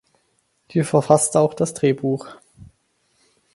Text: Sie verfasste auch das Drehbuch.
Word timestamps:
Sie 0.71 0.81
verfasste 0.83 1.39
auch 1.39 1.53
das 1.53 1.75
Drehbuch. 1.75 2.27